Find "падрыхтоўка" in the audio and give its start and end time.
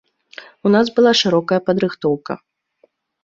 1.69-2.33